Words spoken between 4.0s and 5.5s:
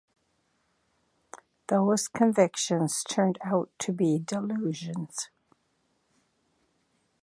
delusions.